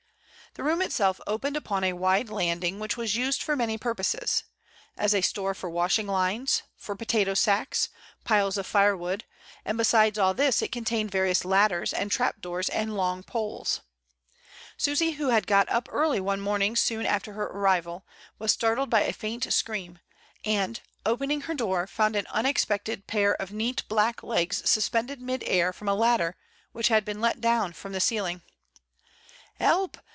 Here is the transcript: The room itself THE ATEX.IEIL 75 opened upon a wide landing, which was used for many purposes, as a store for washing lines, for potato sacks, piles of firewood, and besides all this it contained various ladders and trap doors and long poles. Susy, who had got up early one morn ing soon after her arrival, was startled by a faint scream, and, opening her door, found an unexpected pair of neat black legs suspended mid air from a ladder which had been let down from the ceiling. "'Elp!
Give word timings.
The 0.55 0.63
room 0.63 0.81
itself 0.81 1.15
THE 1.15 1.21
ATEX.IEIL 1.23 1.33
75 1.33 1.33
opened 1.45 1.55
upon 1.57 1.83
a 1.85 1.93
wide 1.93 2.29
landing, 2.29 2.79
which 2.81 2.97
was 2.97 3.15
used 3.15 3.41
for 3.41 3.55
many 3.55 3.77
purposes, 3.77 4.43
as 4.97 5.15
a 5.15 5.21
store 5.21 5.53
for 5.53 5.69
washing 5.69 6.07
lines, 6.07 6.63
for 6.75 6.93
potato 6.93 7.35
sacks, 7.35 7.87
piles 8.25 8.57
of 8.57 8.67
firewood, 8.67 9.23
and 9.63 9.77
besides 9.77 10.19
all 10.19 10.33
this 10.33 10.61
it 10.61 10.73
contained 10.73 11.09
various 11.09 11.45
ladders 11.45 11.93
and 11.93 12.11
trap 12.11 12.41
doors 12.41 12.67
and 12.67 12.97
long 12.97 13.23
poles. 13.23 13.79
Susy, 14.75 15.11
who 15.11 15.29
had 15.29 15.47
got 15.47 15.69
up 15.69 15.87
early 15.89 16.19
one 16.19 16.41
morn 16.41 16.61
ing 16.61 16.75
soon 16.75 17.05
after 17.05 17.31
her 17.31 17.45
arrival, 17.45 18.03
was 18.37 18.51
startled 18.51 18.89
by 18.89 19.03
a 19.03 19.13
faint 19.13 19.53
scream, 19.53 19.99
and, 20.43 20.81
opening 21.05 21.39
her 21.43 21.53
door, 21.53 21.87
found 21.87 22.13
an 22.17 22.27
unexpected 22.29 23.07
pair 23.07 23.33
of 23.41 23.53
neat 23.53 23.87
black 23.87 24.21
legs 24.21 24.69
suspended 24.69 25.21
mid 25.21 25.43
air 25.47 25.71
from 25.71 25.87
a 25.87 25.95
ladder 25.95 26.35
which 26.73 26.89
had 26.89 27.05
been 27.05 27.21
let 27.21 27.39
down 27.39 27.71
from 27.71 27.93
the 27.93 28.01
ceiling. 28.01 28.41
"'Elp! 29.57 29.95